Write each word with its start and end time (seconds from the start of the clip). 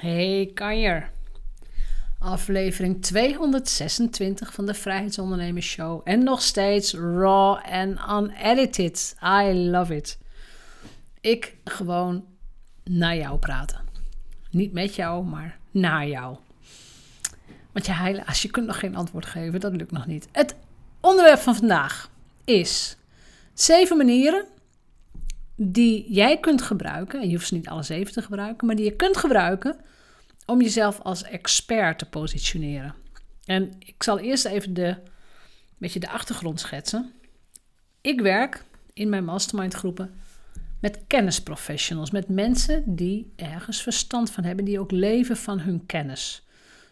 Hey 0.00 0.50
Kanjer. 0.54 1.10
Aflevering 2.18 3.02
226 3.02 4.54
van 4.54 4.66
de 4.66 4.74
Vrijheidsondernemers 4.74 5.66
Show. 5.66 6.00
En 6.04 6.24
nog 6.24 6.42
steeds 6.42 6.94
raw 6.94 7.58
en 7.64 7.98
unedited. 8.10 9.16
I 9.22 9.52
love 9.52 9.96
it. 9.96 10.18
Ik 11.20 11.56
gewoon 11.64 12.24
naar 12.84 13.16
jou 13.16 13.38
praten. 13.38 13.80
Niet 14.50 14.72
met 14.72 14.94
jou, 14.94 15.24
maar 15.24 15.58
naar 15.70 16.06
jou. 16.06 16.36
Want 17.72 17.86
je 17.86 17.92
heilen, 17.92 18.26
als 18.26 18.42
je 18.42 18.50
kunt 18.50 18.66
nog 18.66 18.78
geen 18.78 18.96
antwoord 18.96 19.26
geven, 19.26 19.60
dat 19.60 19.76
lukt 19.76 19.92
nog 19.92 20.06
niet. 20.06 20.28
Het 20.32 20.54
onderwerp 21.00 21.38
van 21.38 21.56
vandaag 21.56 22.10
is 22.44 22.96
zeven 23.54 23.96
manieren 23.96 24.44
die 25.62 26.12
jij 26.12 26.38
kunt 26.38 26.62
gebruiken. 26.62 27.20
En 27.20 27.28
je 27.28 27.34
hoeft 27.34 27.46
ze 27.46 27.54
niet 27.54 27.68
alle 27.68 27.82
zeven 27.82 28.12
te 28.12 28.22
gebruiken, 28.22 28.66
maar 28.66 28.76
die 28.76 28.84
je 28.84 28.96
kunt 28.96 29.16
gebruiken 29.16 29.76
om 30.46 30.62
jezelf 30.62 31.00
als 31.00 31.22
expert 31.22 31.98
te 31.98 32.06
positioneren. 32.06 32.94
En 33.44 33.72
ik 33.78 34.02
zal 34.02 34.18
eerst 34.18 34.44
even 34.44 34.74
de, 34.74 34.96
beetje 35.78 36.00
de 36.00 36.08
achtergrond 36.08 36.60
schetsen. 36.60 37.12
Ik 38.00 38.20
werk 38.20 38.64
in 38.92 39.08
mijn 39.08 39.24
mastermind 39.24 39.74
groepen 39.74 40.14
met 40.80 41.00
kennisprofessionals, 41.06 42.10
met 42.10 42.28
mensen 42.28 42.82
die 42.86 43.32
ergens 43.36 43.82
verstand 43.82 44.30
van 44.30 44.44
hebben, 44.44 44.64
die 44.64 44.80
ook 44.80 44.90
leven 44.90 45.36
van 45.36 45.60
hun 45.60 45.86
kennis. 45.86 46.46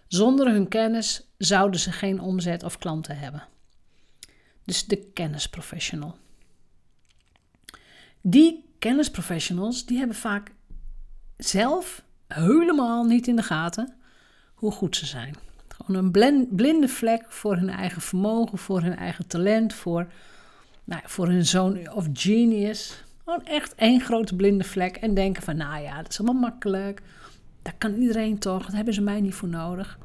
Zonder 0.09 0.51
hun 0.51 0.69
kennis 0.69 1.23
zouden 1.39 1.81
ze 1.81 1.93
geen 1.93 2.21
omzet 2.21 2.63
of 2.63 2.79
klanten 2.79 3.19
hebben. 3.19 3.47
Dus 4.65 4.87
de 4.87 4.97
kennisprofessional. 4.97 6.17
Die 8.21 8.68
kennisprofessionals 8.79 9.87
die 9.87 9.99
hebben 9.99 10.17
vaak 10.17 10.53
zelf 11.37 12.03
helemaal 12.27 13.05
niet 13.05 13.27
in 13.27 13.37
de 13.37 13.43
gaten 13.43 13.95
hoe 14.55 14.73
goed 14.73 14.97
ze 14.97 15.07
zijn. 15.07 15.35
Gewoon 15.69 16.13
een 16.15 16.49
blinde 16.57 16.89
vlek 16.89 17.25
voor 17.29 17.57
hun 17.57 17.69
eigen 17.69 18.03
vermogen, 18.03 18.59
voor 18.59 18.81
hun 18.81 18.97
eigen 18.97 19.27
talent, 19.27 19.75
voor, 19.75 20.07
nou, 20.85 21.03
voor 21.05 21.27
hun 21.27 21.47
zoon 21.47 21.93
of 21.93 22.07
genius. 22.13 23.05
Gewoon 23.25 23.45
echt 23.45 23.75
één 23.75 24.01
grote 24.01 24.37
blinde 24.37 24.65
vlek 24.65 24.97
en 24.97 25.15
denken 25.15 25.43
van, 25.43 25.57
nou 25.57 25.83
ja, 25.83 26.03
dat 26.03 26.13
is 26.13 26.21
allemaal 26.21 26.41
makkelijk. 26.41 27.03
Dat 27.63 27.75
kan 27.79 27.95
iedereen 27.95 28.39
toch, 28.39 28.65
dat 28.65 28.75
hebben 28.75 28.95
ze 28.95 29.01
mij 29.01 29.21
niet 29.21 29.35
voor 29.35 29.49
nodig. 29.49 29.99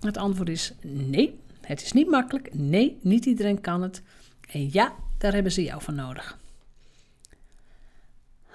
Het 0.00 0.16
antwoord 0.16 0.48
is 0.48 0.72
nee, 0.82 1.38
het 1.60 1.82
is 1.82 1.92
niet 1.92 2.08
makkelijk. 2.08 2.54
Nee, 2.54 2.98
niet 3.00 3.26
iedereen 3.26 3.60
kan 3.60 3.82
het. 3.82 4.02
En 4.50 4.68
ja, 4.72 4.92
daar 5.18 5.32
hebben 5.32 5.52
ze 5.52 5.62
jou 5.62 5.82
voor 5.82 5.94
nodig. 5.94 6.38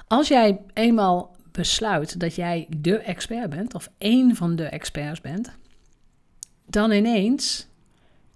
Als 0.08 0.28
jij 0.28 0.62
eenmaal 0.74 1.36
besluit 1.52 2.20
dat 2.20 2.36
jij 2.36 2.68
de 2.78 2.98
expert 2.98 3.50
bent, 3.50 3.76
of 3.76 3.90
één 3.98 4.36
van 4.36 4.56
de 4.56 4.66
experts 4.66 5.22
bent, 5.22 5.52
dan 6.66 6.92
ineens 6.92 7.68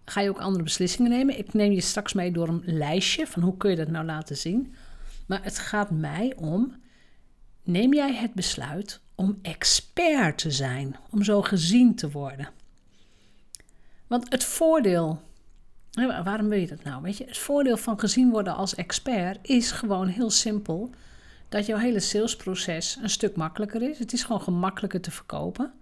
ga 0.06 0.22
je 0.22 0.30
ook 0.30 0.40
andere 0.40 0.64
beslissingen 0.64 1.12
nemen. 1.12 1.38
Ik 1.38 1.54
neem 1.54 1.72
je 1.72 1.82
straks 1.82 2.14
mee 2.14 2.32
door 2.32 2.48
een 2.48 2.64
lijstje 2.66 3.28
van 3.28 3.44
hoe 3.44 3.58
kun 3.58 3.70
je 3.70 3.76
dat 3.76 3.88
nou 3.88 4.06
laten 4.06 4.38
zien. 4.38 4.74
Maar 5.26 5.44
het 5.44 5.60
gaat 5.60 5.92
mij 5.92 6.34
om, 6.36 6.76
neem 7.64 7.94
jij 7.94 8.16
het 8.16 8.34
besluit 8.34 9.00
om 9.16 9.40
expert 9.42 10.38
te 10.38 10.52
zijn, 10.52 10.96
om 11.10 11.24
zo 11.24 11.42
gezien 11.42 11.96
te 11.96 12.12
worden. 12.12 12.50
Want 14.08 14.32
het 14.32 14.44
voordeel, 14.44 15.22
waarom 16.24 16.50
wil 16.50 16.60
je 16.60 16.68
dat 16.68 16.84
nou? 16.84 17.02
Weet 17.02 17.18
je, 17.18 17.26
het 17.26 17.38
voordeel 17.38 17.78
van 17.78 18.00
gezien 18.00 18.30
worden 18.30 18.56
als 18.56 18.76
expert 18.76 19.40
is 19.42 19.72
gewoon 19.72 20.08
heel 20.08 20.30
simpel 20.30 20.90
dat 21.50 21.66
jouw 21.66 21.78
hele 21.78 22.00
salesproces 22.00 22.98
een 23.02 23.10
stuk 23.10 23.36
makkelijker 23.36 23.82
is. 23.82 24.00
Het 24.00 24.14
is 24.14 24.24
gewoon 24.24 24.42
gemakkelijker 24.42 25.02
te 25.02 25.12
verkopen. 25.12 25.74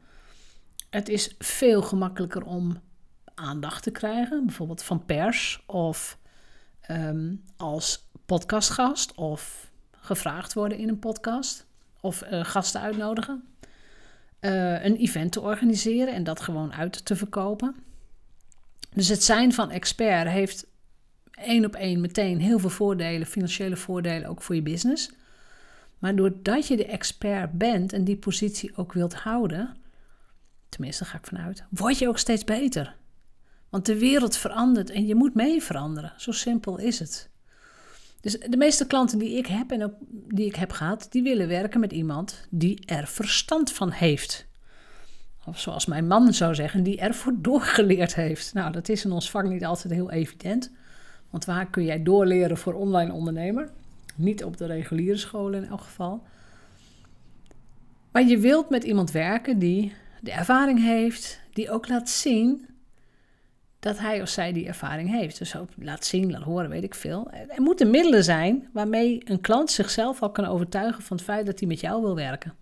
Het 0.90 1.10
is 1.10 1.36
veel 1.40 1.82
gemakkelijker 1.82 2.44
om 2.44 2.82
aandacht 3.34 3.84
te 3.84 3.92
krijgen, 3.92 4.46
bijvoorbeeld 4.46 4.84
van 4.84 5.06
pers 5.06 5.64
of 5.66 6.18
ehm, 6.82 7.34
als 7.58 8.08
podcastgast 8.26 9.16
of 9.16 9.72
gevraagd 9.92 10.54
worden 10.54 10.78
in 10.78 10.90
een 10.90 11.00
podcast 11.00 11.66
of 12.00 12.24
uh, 12.32 12.46
gasten 12.46 12.82
uitnodigen. 12.82 13.44
Uh, 14.42 14.84
een 14.84 14.96
event 14.96 15.32
te 15.32 15.42
organiseren 15.42 16.14
en 16.14 16.24
dat 16.24 16.40
gewoon 16.40 16.74
uit 16.74 17.06
te 17.06 17.16
verkopen. 17.16 17.76
Dus 18.94 19.08
het 19.08 19.24
zijn 19.24 19.54
van 19.54 19.72
expert 19.72 20.28
heeft 20.28 20.68
één 21.32 21.66
op 21.66 21.76
één 21.76 22.02
meteen 22.02 22.40
heel 22.40 22.60
veel 22.60 22.70
voordelen, 22.70 23.28
financiële 23.28 23.76
voordelen 23.76 24.30
ook 24.30 24.42
voor 24.42 24.56
je 24.56 24.62
business. 24.62 25.10
Maar 26.00 26.16
doordat 26.16 26.68
je 26.68 26.78
de 26.78 26.86
expert 26.86 27.52
bent 27.52 27.94
en 27.94 28.04
die 28.04 28.18
positie 28.18 28.72
ook 28.76 28.94
wilt 28.94 29.14
houden, 29.14 29.76
tenminste 30.70 31.06
ga 31.06 31.18
ik 31.18 31.26
vanuit, 31.26 31.64
word 31.70 31.98
je 31.98 32.08
ook 32.08 32.18
steeds 32.18 32.44
beter. 32.44 32.96
Want 33.70 33.86
de 33.86 34.00
wereld 34.00 34.38
verandert 34.38 34.90
en 34.90 35.06
je 35.06 35.16
moet 35.16 35.34
mee 35.34 35.64
veranderen. 35.64 36.14
Zo 36.18 36.32
simpel 36.32 36.78
is 36.78 37.00
het. 37.00 37.30
Dus 38.22 38.40
de 38.40 38.58
meeste 38.58 38.88
klanten 38.88 39.20
die 39.20 39.38
ik 39.38 39.46
heb 39.48 39.72
en 39.72 39.84
ook 39.84 39.94
die 40.10 40.46
ik 40.46 40.56
heb 40.56 40.72
gehad, 40.72 41.08
die 41.10 41.24
willen 41.24 41.48
werken 41.48 41.80
met 41.80 41.92
iemand 41.92 42.48
die 42.50 42.86
er 42.86 43.08
verstand 43.08 43.72
van 43.72 43.92
heeft. 43.92 44.48
Of 45.46 45.60
zoals 45.60 45.86
mijn 45.86 46.08
man 46.08 46.34
zou 46.34 46.56
zeggen, 46.56 46.84
die 46.84 47.00
ervoor 47.00 47.34
doorgeleerd 47.38 48.16
heeft. 48.16 48.54
Nou, 48.54 48.72
dat 48.72 48.90
is 48.90 49.06
in 49.06 49.12
ons 49.12 49.30
vak 49.30 49.48
niet 49.48 49.66
altijd 49.66 49.94
heel 49.94 50.12
evident. 50.12 50.72
Want 51.30 51.46
waar 51.46 51.70
kun 51.70 51.84
jij 51.84 52.04
doorleren 52.04 52.58
voor 52.58 52.74
online 52.74 53.14
ondernemer? 53.14 53.70
Niet 54.16 54.44
op 54.44 54.58
de 54.58 54.66
reguliere 54.66 55.18
scholen 55.18 55.64
in 55.64 55.70
elk 55.70 55.82
geval. 55.82 56.24
Maar 58.12 58.24
je 58.24 58.38
wilt 58.38 58.70
met 58.70 58.84
iemand 58.84 59.12
werken 59.12 59.60
die 59.60 59.94
de 60.22 60.32
ervaring 60.32 60.80
heeft, 60.84 61.40
die 61.54 61.70
ook 61.70 61.88
laat 61.88 62.10
zien 62.10 62.66
dat 63.80 64.00
hij 64.00 64.22
of 64.22 64.30
zij 64.30 64.54
die 64.54 64.68
ervaring 64.68 65.10
heeft. 65.10 65.38
Dus 65.38 65.56
ook 65.56 65.70
laat 65.76 66.06
zien, 66.06 66.32
laat 66.32 66.42
horen, 66.42 66.70
weet 66.70 66.84
ik 66.84 66.96
veel. 66.96 67.32
Er 67.32 67.62
moeten 67.62 67.90
middelen 67.90 68.24
zijn 68.24 68.70
waarmee 68.74 69.22
een 69.26 69.42
klant 69.42 69.72
zichzelf 69.72 70.22
al 70.22 70.32
kan 70.32 70.46
overtuigen 70.46 71.04
van 71.04 71.18
het 71.18 71.26
feit 71.26 71.46
dat 71.46 71.60
hij 71.60 71.68
met 71.68 71.80
jou 71.80 72.02
wil 72.02 72.16
werken. 72.16 72.54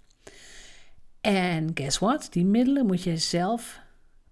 En 1.21 1.71
guess 1.73 1.99
what? 1.99 2.27
Die 2.31 2.45
middelen 2.45 2.85
moet 2.85 3.03
je 3.03 3.17
zelf 3.17 3.79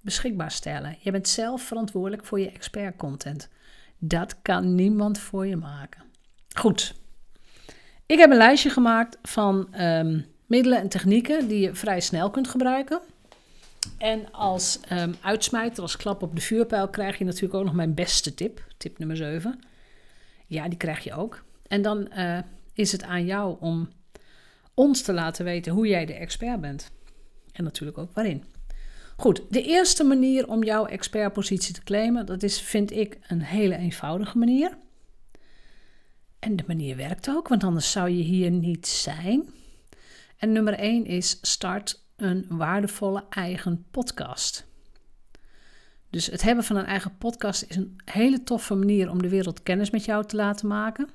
beschikbaar 0.02 0.52
stellen. 0.52 0.96
Je 1.00 1.12
bent 1.12 1.28
zelf 1.28 1.62
verantwoordelijk 1.62 2.26
voor 2.26 2.40
je 2.40 2.52
expert 2.52 2.96
content. 2.96 3.50
Dat 3.98 4.42
kan 4.42 4.76
niemand 4.76 5.20
voor 5.20 5.48
je 5.48 5.56
maken. 5.56 6.04
Goed. 6.56 7.01
Ik 8.12 8.18
heb 8.18 8.32
een 8.32 8.38
lijstje 8.38 8.70
gemaakt 8.70 9.18
van 9.24 9.68
um, 9.82 10.26
middelen 10.46 10.80
en 10.80 10.90
technieken 10.90 11.48
die 11.48 11.60
je 11.60 11.76
vrij 11.76 12.00
snel 12.00 12.30
kunt 12.30 12.48
gebruiken. 12.48 13.02
En 13.98 14.32
als 14.32 14.80
um, 14.92 15.16
uitsmijter, 15.22 15.82
als 15.82 15.98
klap 15.98 16.22
op 16.22 16.36
de 16.36 16.42
vuurpijl, 16.42 16.90
krijg 16.90 17.18
je 17.18 17.26
natuurlijk 17.26 17.54
ook 17.54 17.64
nog 17.64 17.74
mijn 17.74 17.94
beste 17.94 18.34
tip. 18.34 18.64
Tip 18.78 18.98
nummer 18.98 19.18
7. 19.18 19.60
Ja, 20.48 20.68
die 20.68 20.78
krijg 20.78 21.04
je 21.04 21.14
ook. 21.14 21.44
En 21.68 21.82
dan 21.82 22.12
uh, 22.18 22.40
is 22.74 22.92
het 22.92 23.04
aan 23.04 23.26
jou 23.26 23.56
om 23.60 23.90
ons 24.74 25.02
te 25.02 25.14
laten 25.14 25.46
weten 25.46 25.74
hoe 25.74 25.88
jij 25.88 26.06
de 26.06 26.14
expert 26.14 26.62
bent. 26.62 26.92
En 27.52 27.64
natuurlijk 27.64 27.98
ook 27.98 28.14
waarin. 28.14 28.44
Goed, 29.18 29.42
de 29.50 29.64
eerste 29.64 30.04
manier 30.04 30.48
om 30.48 30.64
jouw 30.64 30.86
expertpositie 30.86 31.74
te 31.74 31.84
claimen, 31.84 32.26
dat 32.26 32.44
is, 32.44 32.62
vind 32.62 32.92
ik, 32.92 33.18
een 33.28 33.42
hele 33.42 33.78
eenvoudige 33.78 34.38
manier. 34.38 34.78
En 36.42 36.56
de 36.56 36.64
manier 36.68 36.96
werkt 36.96 37.30
ook, 37.30 37.48
want 37.48 37.64
anders 37.64 37.92
zou 37.92 38.10
je 38.10 38.24
hier 38.24 38.52
niet 38.52 38.88
zijn. 38.88 39.50
En 40.38 40.52
nummer 40.52 40.74
1 40.74 41.06
is 41.06 41.38
start 41.42 42.06
een 42.16 42.46
waardevolle 42.50 43.26
eigen 43.30 43.86
podcast. 43.92 44.66
Dus 46.10 46.26
het 46.26 46.42
hebben 46.42 46.64
van 46.64 46.76
een 46.76 46.86
eigen 46.86 47.18
podcast 47.18 47.66
is 47.68 47.76
een 47.76 47.96
hele 48.06 48.44
toffe 48.44 48.76
manier 48.76 49.10
om 49.10 49.22
de 49.22 49.30
wereld 49.30 49.64
kennis 49.64 49.90
met 49.90 50.06
jou 50.06 50.26
te 50.26 50.36
laten 50.36 50.68
maken. 50.68 51.10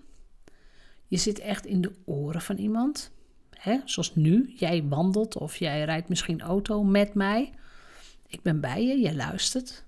Je 1.06 1.16
zit 1.16 1.38
echt 1.38 1.66
in 1.66 1.80
de 1.80 1.92
oren 2.04 2.40
van 2.40 2.56
iemand. 2.56 3.10
Hè? 3.50 3.78
Zoals 3.84 4.14
nu, 4.14 4.52
jij 4.56 4.84
wandelt 4.84 5.38
of 5.38 5.56
jij 5.56 5.84
rijdt 5.84 6.08
misschien 6.08 6.40
auto 6.40 6.82
met 6.84 7.14
mij. 7.14 7.52
Ik 8.26 8.42
ben 8.42 8.60
bij 8.60 8.86
je, 8.86 9.00
jij 9.00 9.14
luistert. 9.14 9.84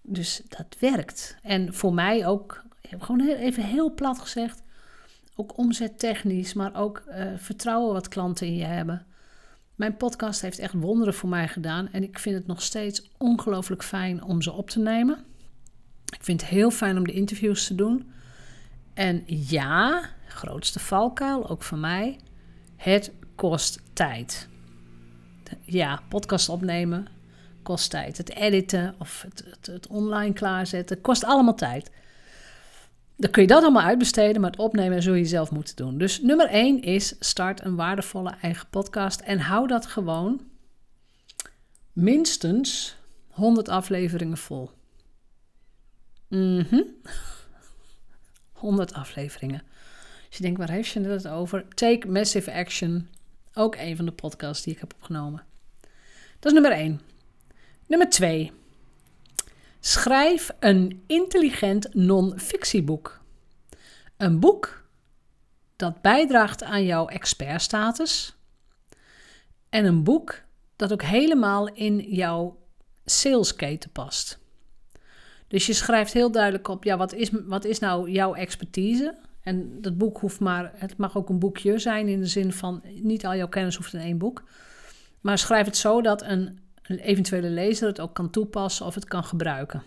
Dus 0.00 0.42
dat 0.48 0.76
werkt. 0.78 1.36
En 1.42 1.74
voor 1.74 1.94
mij 1.94 2.26
ook 2.26 2.62
heb 2.90 3.02
gewoon 3.02 3.28
even 3.28 3.64
heel 3.64 3.94
plat 3.94 4.18
gezegd, 4.18 4.62
ook 5.36 5.58
omzettechnisch, 5.58 6.54
maar 6.54 6.74
ook 6.74 7.02
uh, 7.08 7.32
vertrouwen 7.36 7.92
wat 7.92 8.08
klanten 8.08 8.46
in 8.46 8.56
je 8.56 8.64
hebben. 8.64 9.06
Mijn 9.74 9.96
podcast 9.96 10.40
heeft 10.40 10.58
echt 10.58 10.74
wonderen 10.74 11.14
voor 11.14 11.28
mij 11.28 11.48
gedaan 11.48 11.88
en 11.92 12.02
ik 12.02 12.18
vind 12.18 12.36
het 12.36 12.46
nog 12.46 12.62
steeds 12.62 13.10
ongelooflijk 13.18 13.84
fijn 13.84 14.22
om 14.22 14.42
ze 14.42 14.52
op 14.52 14.70
te 14.70 14.78
nemen. 14.78 15.24
Ik 16.14 16.24
vind 16.24 16.40
het 16.40 16.50
heel 16.50 16.70
fijn 16.70 16.98
om 16.98 17.06
de 17.06 17.12
interviews 17.12 17.66
te 17.66 17.74
doen. 17.74 18.12
En 18.94 19.22
ja, 19.26 20.08
grootste 20.26 20.78
valkuil, 20.78 21.48
ook 21.48 21.62
voor 21.62 21.78
mij, 21.78 22.18
het 22.76 23.12
kost 23.34 23.80
tijd. 23.92 24.48
Ja, 25.60 26.02
podcast 26.08 26.48
opnemen 26.48 27.06
kost 27.62 27.90
tijd. 27.90 28.16
Het 28.16 28.34
editen 28.34 28.94
of 28.98 29.22
het, 29.22 29.66
het 29.70 29.86
online 29.86 30.32
klaarzetten 30.32 31.00
kost 31.00 31.24
allemaal 31.24 31.54
tijd. 31.54 31.90
Dan 33.16 33.30
kun 33.30 33.42
je 33.42 33.48
dat 33.48 33.62
allemaal 33.62 33.82
uitbesteden, 33.82 34.40
maar 34.40 34.50
het 34.50 34.60
opnemen 34.60 35.02
zul 35.02 35.14
je 35.14 35.24
zelf 35.24 35.50
moeten 35.50 35.76
doen. 35.76 35.98
Dus 35.98 36.20
nummer 36.20 36.46
1 36.46 36.82
is 36.82 37.14
start 37.18 37.64
een 37.64 37.76
waardevolle 37.76 38.34
eigen 38.40 38.68
podcast 38.70 39.20
en 39.20 39.38
hou 39.38 39.66
dat 39.66 39.86
gewoon 39.86 40.40
minstens 41.92 42.96
100 43.28 43.68
afleveringen 43.68 44.36
vol. 44.36 44.70
Mhm. 46.28 46.82
100 48.52 48.92
afleveringen. 48.92 49.62
Als 50.26 50.36
je 50.36 50.42
denkt, 50.42 50.58
waar 50.58 50.70
heeft 50.70 50.90
je 50.90 51.00
het 51.00 51.28
over? 51.28 51.68
Take 51.68 52.08
Massive 52.08 52.52
Action. 52.52 53.08
Ook 53.54 53.76
een 53.76 53.96
van 53.96 54.04
de 54.04 54.12
podcasts 54.12 54.64
die 54.64 54.74
ik 54.74 54.80
heb 54.80 54.94
opgenomen. 54.94 55.44
Dat 56.38 56.52
is 56.52 56.52
nummer 56.52 56.72
1. 56.72 57.00
Nummer 57.86 58.10
2. 58.10 58.52
Schrijf 59.84 60.50
een 60.60 61.02
intelligent 61.06 61.94
non-fictieboek. 61.94 63.20
Een 64.16 64.40
boek 64.40 64.84
dat 65.76 66.00
bijdraagt 66.00 66.62
aan 66.62 66.84
jouw 66.84 67.06
expertstatus. 67.06 68.36
En 69.68 69.84
een 69.84 70.02
boek 70.02 70.42
dat 70.76 70.92
ook 70.92 71.02
helemaal 71.02 71.68
in 71.68 71.98
jouw 71.98 72.58
salesketen 73.04 73.90
past. 73.90 74.38
Dus 75.48 75.66
je 75.66 75.72
schrijft 75.72 76.12
heel 76.12 76.30
duidelijk 76.30 76.68
op, 76.68 76.84
ja, 76.84 76.96
wat 76.96 77.12
is, 77.12 77.30
wat 77.32 77.64
is 77.64 77.78
nou 77.78 78.10
jouw 78.10 78.34
expertise? 78.34 79.18
En 79.40 79.80
dat 79.80 79.98
boek 79.98 80.18
hoeft 80.18 80.40
maar, 80.40 80.72
het 80.74 80.96
mag 80.96 81.16
ook 81.16 81.28
een 81.28 81.38
boekje 81.38 81.78
zijn 81.78 82.08
in 82.08 82.20
de 82.20 82.26
zin 82.26 82.52
van, 82.52 82.82
niet 83.02 83.26
al 83.26 83.34
jouw 83.34 83.48
kennis 83.48 83.76
hoeft 83.76 83.92
in 83.92 84.00
één 84.00 84.18
boek. 84.18 84.42
Maar 85.20 85.38
schrijf 85.38 85.66
het 85.66 85.76
zo 85.76 86.02
dat 86.02 86.22
een, 86.22 86.61
een 86.82 86.98
eventuele 86.98 87.48
lezer 87.48 87.88
het 87.88 88.00
ook 88.00 88.14
kan 88.14 88.30
toepassen 88.30 88.86
of 88.86 88.94
het 88.94 89.04
kan 89.04 89.24
gebruiken. 89.24 89.82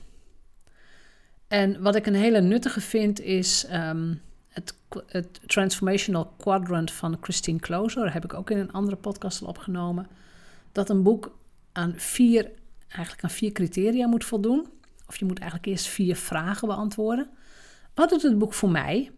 En 1.47 1.81
wat 1.81 1.95
ik 1.95 2.05
een 2.05 2.15
hele 2.15 2.41
nuttige 2.41 2.81
vind 2.81 3.19
is 3.19 3.65
ehm, 3.65 4.13
het, 4.49 4.75
het 5.07 5.39
Transformational 5.47 6.33
Quadrant 6.37 6.91
van 6.91 7.17
Christine 7.21 7.59
Closer. 7.59 8.13
Heb 8.13 8.23
ik 8.23 8.33
ook 8.33 8.49
in 8.49 8.57
een 8.57 8.71
andere 8.71 8.97
podcast 8.97 9.41
al 9.41 9.47
opgenomen. 9.47 10.07
Dat 10.71 10.89
een 10.89 11.03
boek 11.03 11.37
aan 11.71 11.93
vier, 11.97 12.51
eigenlijk 12.87 13.23
aan 13.23 13.29
vier 13.29 13.51
criteria 13.51 14.07
moet 14.07 14.25
voldoen. 14.25 14.67
Of 15.07 15.17
je 15.17 15.25
moet 15.25 15.39
eigenlijk 15.39 15.69
eerst 15.71 15.87
vier 15.87 16.15
vragen 16.15 16.67
beantwoorden. 16.67 17.29
Wat 17.93 18.09
doet 18.09 18.21
het 18.21 18.37
boek 18.37 18.53
voor 18.53 18.69
mij? 18.69 19.11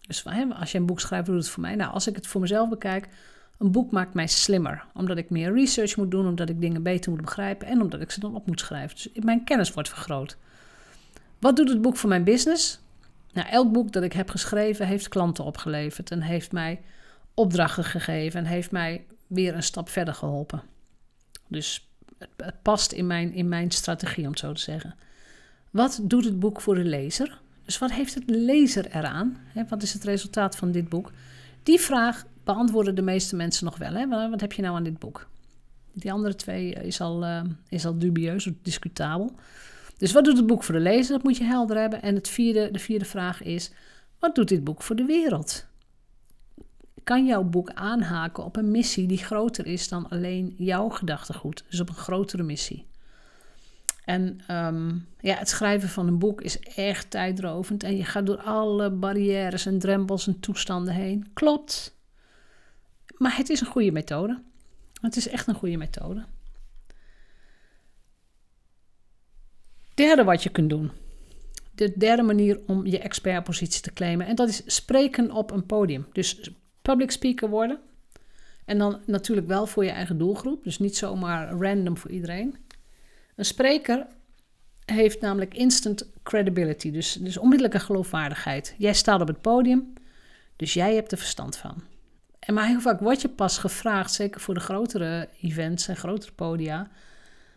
Dus 0.00 0.24
als 0.24 0.72
je 0.72 0.78
een 0.78 0.86
boek 0.86 1.00
schrijft, 1.00 1.26
doet 1.26 1.36
het 1.36 1.48
voor 1.48 1.62
mij. 1.62 1.74
Nou, 1.74 1.92
als 1.92 2.06
ik 2.06 2.16
het 2.16 2.26
voor 2.26 2.40
mezelf 2.40 2.68
bekijk, 2.68 3.08
een 3.58 3.70
boek 3.70 3.90
maakt 3.90 4.14
mij 4.14 4.26
slimmer. 4.26 4.84
Omdat 4.94 5.16
ik 5.16 5.30
meer 5.30 5.52
research 5.52 5.96
moet 5.96 6.10
doen, 6.10 6.26
omdat 6.26 6.48
ik 6.48 6.60
dingen 6.60 6.82
beter 6.82 7.10
moet 7.10 7.20
begrijpen 7.20 7.68
en 7.68 7.82
omdat 7.82 8.00
ik 8.00 8.10
ze 8.10 8.20
dan 8.20 8.34
op 8.34 8.46
moet 8.46 8.60
schrijven. 8.60 8.96
Dus 8.96 9.24
mijn 9.24 9.44
kennis 9.44 9.72
wordt 9.72 9.88
vergroot. 9.88 10.36
Wat 11.38 11.56
doet 11.56 11.68
het 11.68 11.82
boek 11.82 11.96
voor 11.96 12.08
mijn 12.08 12.24
business? 12.24 12.80
Nou, 13.32 13.48
elk 13.48 13.72
boek 13.72 13.92
dat 13.92 14.02
ik 14.02 14.12
heb 14.12 14.30
geschreven 14.30 14.86
heeft 14.86 15.08
klanten 15.08 15.44
opgeleverd 15.44 16.10
en 16.10 16.22
heeft 16.22 16.52
mij 16.52 16.80
opdrachten 17.34 17.84
gegeven 17.84 18.40
en 18.40 18.46
heeft 18.46 18.70
mij 18.70 19.04
weer 19.26 19.54
een 19.54 19.62
stap 19.62 19.88
verder 19.88 20.14
geholpen. 20.14 20.62
Dus 21.48 21.88
het, 22.18 22.62
past 22.62 22.92
in 22.92 23.06
mijn, 23.06 23.32
in 23.32 23.48
mijn 23.48 23.70
strategie, 23.70 24.26
om 24.26 24.36
zo 24.36 24.52
te 24.52 24.60
zeggen. 24.60 24.94
Wat 25.70 26.00
doet 26.02 26.24
het 26.24 26.38
boek 26.38 26.60
voor 26.60 26.74
de 26.74 26.84
lezer? 26.84 27.40
Dus 27.64 27.78
wat 27.78 27.92
heeft 27.92 28.14
het 28.14 28.24
lezer 28.26 28.86
eraan? 28.86 29.36
wat 29.68 29.82
is 29.82 29.92
het 29.92 30.04
resultaat 30.04 30.56
van 30.56 30.72
dit 30.72 30.88
boek? 30.88 31.12
Die 31.62 31.80
vraag 31.80 32.24
beantwoorden 32.54 32.94
de 32.94 33.02
meeste 33.02 33.36
mensen 33.36 33.64
nog 33.64 33.78
wel. 33.78 33.92
Hè? 33.92 34.08
Wat 34.30 34.40
heb 34.40 34.52
je 34.52 34.62
nou 34.62 34.76
aan 34.76 34.82
dit 34.82 34.98
boek? 34.98 35.28
Die 35.92 36.12
andere 36.12 36.34
twee 36.34 36.72
is 36.72 37.00
al, 37.00 37.24
uh, 37.24 37.40
is 37.68 37.86
al 37.86 37.98
dubieus 37.98 38.46
of 38.46 38.52
discutabel. 38.62 39.34
Dus 39.96 40.12
wat 40.12 40.24
doet 40.24 40.36
het 40.36 40.46
boek 40.46 40.64
voor 40.64 40.74
de 40.74 40.80
lezer? 40.80 41.12
Dat 41.12 41.22
moet 41.22 41.36
je 41.36 41.44
helder 41.44 41.76
hebben. 41.76 42.02
En 42.02 42.14
het 42.14 42.28
vierde, 42.28 42.70
de 42.70 42.78
vierde 42.78 43.04
vraag 43.04 43.42
is: 43.42 43.70
wat 44.18 44.34
doet 44.34 44.48
dit 44.48 44.64
boek 44.64 44.82
voor 44.82 44.96
de 44.96 45.04
wereld? 45.04 45.66
Kan 47.04 47.26
jouw 47.26 47.42
boek 47.42 47.70
aanhaken 47.70 48.44
op 48.44 48.56
een 48.56 48.70
missie 48.70 49.06
die 49.06 49.24
groter 49.24 49.66
is 49.66 49.88
dan 49.88 50.08
alleen 50.08 50.54
jouw 50.56 50.88
gedachtegoed? 50.88 51.64
Dus 51.70 51.80
op 51.80 51.88
een 51.88 51.94
grotere 51.94 52.42
missie. 52.42 52.86
En 54.04 54.40
ehm, 54.46 54.88
ja, 55.20 55.34
het 55.34 55.48
schrijven 55.48 55.88
van 55.88 56.06
een 56.06 56.18
boek 56.18 56.40
is 56.40 56.60
echt 56.60 57.10
tijdrovend. 57.10 57.82
En 57.82 57.96
je 57.96 58.04
gaat 58.04 58.26
door 58.26 58.40
alle 58.40 58.90
barrières 58.90 59.66
en 59.66 59.78
drempels 59.78 60.26
en 60.26 60.40
toestanden 60.40 60.94
heen. 60.94 61.30
Klopt. 61.32 61.96
Maar 63.18 63.36
het 63.36 63.48
is 63.48 63.60
een 63.60 63.66
goede 63.66 63.92
methode. 63.92 64.42
Het 65.00 65.16
is 65.16 65.28
echt 65.28 65.46
een 65.46 65.54
goede 65.54 65.76
methode. 65.76 66.24
Derde 69.94 70.24
wat 70.24 70.42
je 70.42 70.48
kunt 70.48 70.70
doen. 70.70 70.90
De 71.74 71.92
derde 71.96 72.22
manier 72.22 72.60
om 72.66 72.86
je 72.86 72.98
expertpositie 72.98 73.82
te 73.82 73.92
claimen. 73.92 74.26
En 74.26 74.34
dat 74.34 74.48
is 74.48 74.62
spreken 74.66 75.30
op 75.30 75.50
een 75.50 75.66
podium. 75.66 76.06
Dus 76.12 76.50
public 76.82 77.10
speaker 77.10 77.48
worden. 77.48 77.80
En 78.64 78.78
dan 78.78 79.00
natuurlijk 79.06 79.46
wel 79.46 79.66
voor 79.66 79.84
je 79.84 79.90
eigen 79.90 80.18
doelgroep. 80.18 80.64
Dus 80.64 80.78
niet 80.78 80.96
zomaar 80.96 81.50
random 81.50 81.96
voor 81.96 82.10
iedereen. 82.10 82.56
Een 83.36 83.44
spreker 83.44 84.06
heeft 84.84 85.20
namelijk 85.20 85.54
instant 85.54 86.10
credibility. 86.22 86.90
Dus, 86.90 87.12
dus 87.12 87.38
onmiddellijke 87.38 87.80
geloofwaardigheid. 87.80 88.74
Jij 88.78 88.94
staat 88.94 89.20
op 89.20 89.28
het 89.28 89.40
podium. 89.40 89.92
Dus 90.56 90.74
jij 90.74 90.94
hebt 90.94 91.12
er 91.12 91.18
verstand 91.18 91.56
van. 91.56 91.82
En 92.48 92.54
maar 92.54 92.66
heel 92.66 92.80
vaak 92.80 93.00
word 93.00 93.20
je 93.20 93.28
pas 93.28 93.58
gevraagd, 93.58 94.12
zeker 94.12 94.40
voor 94.40 94.54
de 94.54 94.60
grotere 94.60 95.28
events 95.40 95.88
en 95.88 95.96
grotere 95.96 96.32
podia. 96.32 96.88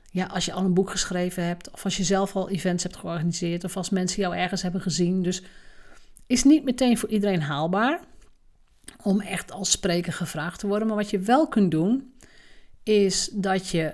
Ja, 0.09 0.25
als 0.25 0.45
je 0.45 0.53
al 0.53 0.65
een 0.65 0.73
boek 0.73 0.89
geschreven 0.89 1.45
hebt, 1.45 1.71
of 1.71 1.83
als 1.83 1.97
je 1.97 2.03
zelf 2.03 2.35
al 2.35 2.49
events 2.49 2.83
hebt 2.83 2.95
georganiseerd, 2.95 3.63
of 3.63 3.77
als 3.77 3.89
mensen 3.89 4.21
jou 4.21 4.35
ergens 4.35 4.61
hebben 4.61 4.81
gezien. 4.81 5.23
Dus 5.23 5.43
is 6.27 6.43
niet 6.43 6.63
meteen 6.63 6.97
voor 6.97 7.09
iedereen 7.09 7.41
haalbaar 7.41 7.99
om 9.03 9.21
echt 9.21 9.51
als 9.51 9.71
spreker 9.71 10.13
gevraagd 10.13 10.59
te 10.59 10.67
worden. 10.67 10.87
Maar 10.87 10.97
wat 10.97 11.09
je 11.09 11.19
wel 11.19 11.47
kunt 11.47 11.71
doen, 11.71 12.13
is 12.83 13.29
dat 13.33 13.69
je 13.69 13.93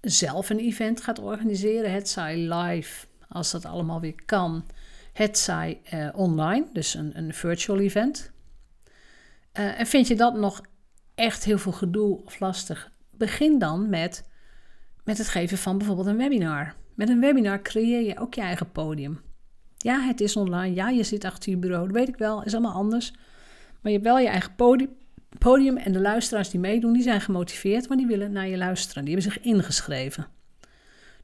zelf 0.00 0.50
een 0.50 0.58
event 0.58 1.00
gaat 1.00 1.18
organiseren. 1.18 1.92
Het 1.92 2.08
zij 2.08 2.36
live, 2.36 3.06
als 3.28 3.50
dat 3.50 3.64
allemaal 3.64 4.00
weer 4.00 4.22
kan. 4.26 4.64
Het 5.12 5.38
zij 5.38 5.80
uh, 5.94 6.08
online, 6.14 6.66
dus 6.72 6.94
een, 6.94 7.18
een 7.18 7.34
virtual 7.34 7.78
event. 7.78 8.30
Uh, 9.52 9.80
en 9.80 9.86
vind 9.86 10.06
je 10.06 10.16
dat 10.16 10.34
nog 10.34 10.60
echt 11.14 11.44
heel 11.44 11.58
veel 11.58 11.72
gedoe 11.72 12.24
of 12.24 12.40
lastig? 12.40 12.90
Begin 13.16 13.58
dan 13.58 13.88
met, 13.88 14.28
met 15.04 15.18
het 15.18 15.28
geven 15.28 15.58
van 15.58 15.78
bijvoorbeeld 15.78 16.06
een 16.06 16.16
webinar. 16.16 16.74
Met 16.94 17.08
een 17.08 17.20
webinar 17.20 17.62
creëer 17.62 18.02
je 18.02 18.18
ook 18.18 18.34
je 18.34 18.40
eigen 18.40 18.72
podium. 18.72 19.20
Ja, 19.76 20.00
het 20.00 20.20
is 20.20 20.36
online. 20.36 20.74
Ja, 20.74 20.88
je 20.88 21.02
zit 21.02 21.24
achter 21.24 21.50
je 21.50 21.56
bureau. 21.56 21.86
Dat 21.86 21.96
weet 21.96 22.08
ik 22.08 22.16
wel. 22.16 22.42
Is 22.42 22.52
allemaal 22.52 22.72
anders. 22.72 23.10
Maar 23.80 23.92
je 23.92 23.98
hebt 23.98 24.04
wel 24.04 24.18
je 24.18 24.28
eigen 24.28 24.54
podium. 25.38 25.76
En 25.76 25.92
de 25.92 26.00
luisteraars 26.00 26.50
die 26.50 26.60
meedoen, 26.60 26.92
die 26.92 27.02
zijn 27.02 27.20
gemotiveerd, 27.20 27.86
want 27.86 28.00
die 28.00 28.08
willen 28.08 28.32
naar 28.32 28.48
je 28.48 28.56
luisteren. 28.56 29.04
Die 29.04 29.14
hebben 29.14 29.32
zich 29.32 29.42
ingeschreven. 29.42 30.26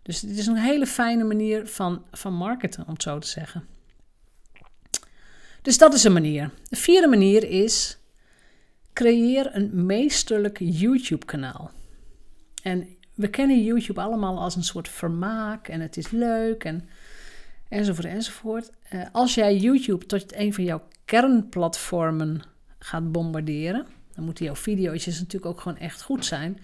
Dus 0.02 0.20
het 0.20 0.38
is 0.38 0.46
een 0.46 0.56
hele 0.56 0.86
fijne 0.86 1.24
manier 1.24 1.66
van, 1.66 2.04
van 2.10 2.34
marketen, 2.34 2.86
om 2.86 2.92
het 2.92 3.02
zo 3.02 3.18
te 3.18 3.28
zeggen. 3.28 3.66
Dus 5.62 5.78
dat 5.78 5.94
is 5.94 6.04
een 6.04 6.12
manier. 6.12 6.50
De 6.68 6.76
vierde 6.76 7.08
manier 7.08 7.50
is 7.50 7.98
creëer 8.94 9.56
een 9.56 9.86
meesterlijk 9.86 10.58
YouTube-kanaal. 10.60 11.70
En 12.62 12.88
we 13.14 13.28
kennen 13.28 13.64
YouTube 13.64 14.00
allemaal 14.00 14.38
als 14.38 14.56
een 14.56 14.64
soort 14.64 14.88
vermaak 14.88 15.68
en 15.68 15.80
het 15.80 15.96
is 15.96 16.10
leuk 16.10 16.64
en 16.64 16.88
enzovoort 17.68 18.06
enzovoort. 18.06 18.70
Uh, 18.92 19.06
als 19.12 19.34
jij 19.34 19.56
YouTube 19.56 20.06
tot 20.06 20.34
een 20.34 20.54
van 20.54 20.64
jouw 20.64 20.88
kernplatformen 21.04 22.42
gaat 22.78 23.12
bombarderen, 23.12 23.86
dan 24.14 24.24
moeten 24.24 24.44
jouw 24.44 24.56
video's 24.56 25.06
natuurlijk 25.06 25.46
ook 25.46 25.60
gewoon 25.60 25.78
echt 25.78 26.02
goed 26.02 26.24
zijn. 26.24 26.60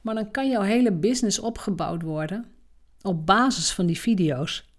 Maar 0.00 0.14
dan 0.14 0.30
kan 0.30 0.50
jouw 0.50 0.62
hele 0.62 0.92
business 0.92 1.38
opgebouwd 1.38 2.02
worden 2.02 2.46
op 3.02 3.26
basis 3.26 3.72
van 3.72 3.86
die 3.86 3.98
video's. 3.98 4.70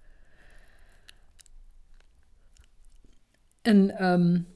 En 3.61 4.05
um, 4.05 4.52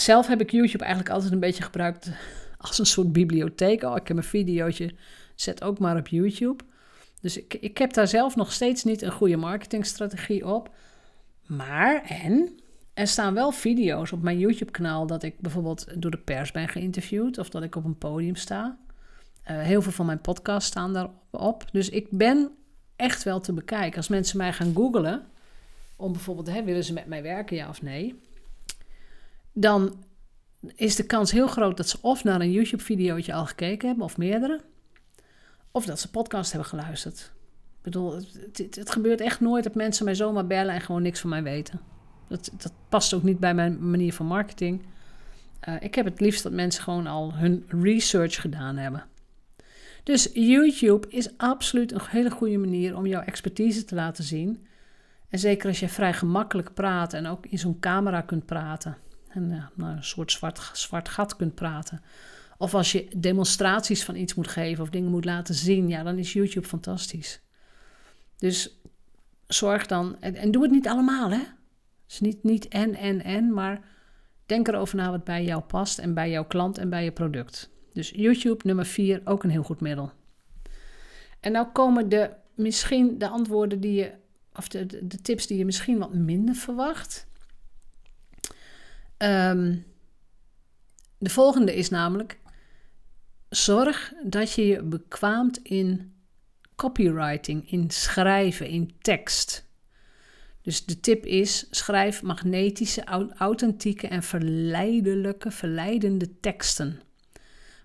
zelf 0.00 0.26
heb 0.26 0.40
ik 0.40 0.50
YouTube 0.50 0.84
eigenlijk 0.84 1.14
altijd 1.14 1.32
een 1.32 1.40
beetje 1.40 1.62
gebruikt 1.62 2.10
als 2.58 2.78
een 2.78 2.86
soort 2.86 3.12
bibliotheek. 3.12 3.82
Oh, 3.82 3.96
ik 3.96 4.08
heb 4.08 4.16
een 4.16 4.22
videootje, 4.22 4.94
zet 5.34 5.62
ook 5.62 5.78
maar 5.78 5.96
op 5.96 6.08
YouTube. 6.08 6.64
Dus 7.20 7.36
ik, 7.36 7.54
ik 7.54 7.78
heb 7.78 7.92
daar 7.92 8.08
zelf 8.08 8.36
nog 8.36 8.52
steeds 8.52 8.84
niet 8.84 9.02
een 9.02 9.12
goede 9.12 9.36
marketingstrategie 9.36 10.46
op. 10.46 10.74
Maar, 11.46 12.02
en 12.02 12.60
er 12.94 13.06
staan 13.06 13.34
wel 13.34 13.52
video's 13.52 14.12
op 14.12 14.22
mijn 14.22 14.38
YouTube-kanaal 14.38 15.06
dat 15.06 15.22
ik 15.22 15.40
bijvoorbeeld 15.40 16.02
door 16.02 16.10
de 16.10 16.18
pers 16.18 16.52
ben 16.52 16.68
geïnterviewd 16.68 17.38
of 17.38 17.50
dat 17.50 17.62
ik 17.62 17.76
op 17.76 17.84
een 17.84 17.98
podium 17.98 18.36
sta. 18.36 18.78
Uh, 19.50 19.60
heel 19.60 19.82
veel 19.82 19.92
van 19.92 20.06
mijn 20.06 20.20
podcasts 20.20 20.68
staan 20.68 20.92
daarop. 20.92 21.64
Dus 21.72 21.88
ik 21.88 22.06
ben 22.10 22.50
echt 22.96 23.22
wel 23.22 23.40
te 23.40 23.52
bekijken. 23.52 23.96
Als 23.96 24.08
mensen 24.08 24.36
mij 24.36 24.52
gaan 24.52 24.74
googlen, 24.74 25.22
om 25.96 26.12
bijvoorbeeld, 26.12 26.50
hè, 26.50 26.64
willen 26.64 26.84
ze 26.84 26.92
met 26.92 27.06
mij 27.06 27.22
werken, 27.22 27.56
ja 27.56 27.68
of 27.68 27.82
nee? 27.82 28.20
Dan 29.52 30.04
is 30.74 30.96
de 30.96 31.06
kans 31.06 31.30
heel 31.30 31.46
groot 31.46 31.76
dat 31.76 31.88
ze 31.88 31.98
of 32.00 32.24
naar 32.24 32.40
een 32.40 32.52
YouTube-videootje 32.52 33.34
al 33.34 33.46
gekeken 33.46 33.88
hebben, 33.88 34.04
of 34.04 34.16
meerdere, 34.16 34.60
of 35.70 35.84
dat 35.84 36.00
ze 36.00 36.10
podcast 36.10 36.52
hebben 36.52 36.68
geluisterd. 36.68 37.32
Ik 37.80 37.82
bedoel, 37.82 38.14
het, 38.14 38.76
het, 38.76 38.90
gebeurt 38.90 39.20
echt 39.20 39.40
nooit 39.40 39.64
dat 39.64 39.74
mensen 39.74 40.04
mij 40.04 40.14
zomaar 40.14 40.46
bellen 40.46 40.74
en 40.74 40.80
gewoon 40.80 41.02
niks 41.02 41.20
van 41.20 41.30
mij 41.30 41.42
weten. 41.42 41.80
Dat, 42.28 42.50
dat 42.58 42.72
past 42.88 43.14
ook 43.14 43.22
niet 43.22 43.38
bij 43.38 43.54
mijn 43.54 43.90
manier 43.90 44.12
van 44.12 44.26
marketing. 44.26 44.82
Uh, 45.68 45.74
ik 45.80 45.94
heb 45.94 46.04
het 46.04 46.20
liefst 46.20 46.42
dat 46.42 46.52
mensen 46.52 46.82
gewoon 46.82 47.06
al 47.06 47.34
hun 47.34 47.64
research 47.68 48.40
gedaan 48.40 48.76
hebben. 48.76 49.04
Dus 50.02 50.30
YouTube 50.32 51.08
is 51.08 51.38
absoluut 51.38 51.92
een 51.92 52.00
hele 52.08 52.30
goede 52.30 52.58
manier 52.58 52.96
om 52.96 53.06
jouw 53.06 53.22
expertise 53.22 53.84
te 53.84 53.94
laten 53.94 54.24
zien. 54.24 54.66
En 55.28 55.38
zeker 55.38 55.68
als 55.68 55.80
je 55.80 55.88
vrij 55.88 56.12
gemakkelijk 56.12 56.74
praat 56.74 57.12
en 57.12 57.26
ook 57.26 57.46
in 57.46 57.58
zo'n 57.58 57.80
camera 57.80 58.20
kunt 58.20 58.46
praten. 58.46 58.96
En 59.30 59.50
uh, 59.50 59.64
nou, 59.74 59.96
een 59.96 60.04
soort 60.04 60.32
zwart, 60.32 60.70
zwart 60.72 61.08
gat 61.08 61.36
kunt 61.36 61.54
praten. 61.54 62.02
Of 62.58 62.74
als 62.74 62.92
je 62.92 63.08
demonstraties 63.16 64.04
van 64.04 64.16
iets 64.16 64.34
moet 64.34 64.48
geven 64.48 64.82
of 64.82 64.90
dingen 64.90 65.10
moet 65.10 65.24
laten 65.24 65.54
zien, 65.54 65.88
ja, 65.88 66.02
dan 66.02 66.18
is 66.18 66.32
YouTube 66.32 66.66
fantastisch. 66.66 67.40
Dus 68.38 68.80
zorg 69.46 69.86
dan, 69.86 70.16
en, 70.20 70.34
en 70.34 70.50
doe 70.50 70.62
het 70.62 70.70
niet 70.70 70.88
allemaal, 70.88 71.30
hè? 71.30 71.42
Dus 72.06 72.20
niet, 72.20 72.42
niet 72.42 72.68
en, 72.68 72.94
en, 72.94 73.24
en, 73.24 73.52
maar 73.52 73.84
denk 74.46 74.68
erover 74.68 74.96
na 74.96 75.10
wat 75.10 75.24
bij 75.24 75.44
jou 75.44 75.62
past 75.62 75.98
en 75.98 76.14
bij 76.14 76.30
jouw 76.30 76.44
klant 76.44 76.78
en 76.78 76.90
bij 76.90 77.04
je 77.04 77.12
product. 77.12 77.70
Dus 77.92 78.10
YouTube 78.10 78.66
nummer 78.66 78.86
4, 78.86 79.20
ook 79.24 79.44
een 79.44 79.50
heel 79.50 79.62
goed 79.62 79.80
middel. 79.80 80.12
En 81.40 81.52
nou 81.52 81.66
komen 81.72 82.08
de, 82.08 82.30
misschien 82.54 83.18
de 83.18 83.28
antwoorden 83.28 83.80
die 83.80 83.94
je, 83.94 84.12
of 84.54 84.68
de, 84.68 84.86
de, 84.86 85.20
tips 85.22 85.46
die 85.46 85.58
je 85.58 85.64
misschien 85.64 85.98
wat 85.98 86.14
minder 86.14 86.54
verwacht. 86.54 87.26
Ehm, 89.20 89.76
de 91.18 91.30
volgende 91.30 91.74
is 91.74 91.88
namelijk: 91.88 92.38
zorg 93.48 94.12
dat 94.24 94.52
je 94.52 94.66
je 94.66 94.82
bekwaamt 94.82 95.58
in 95.62 96.12
copywriting, 96.76 97.70
in 97.70 97.90
schrijven, 97.90 98.66
in 98.66 98.94
tekst. 99.00 99.68
Dus 100.62 100.84
de 100.84 101.00
tip 101.00 101.26
is: 101.26 101.66
schrijf 101.70 102.22
magnetische, 102.22 103.04
authentieke 103.36 104.08
en 104.08 104.22
verleidelijke, 104.22 105.50
verleidende 105.50 106.40
teksten. 106.40 107.00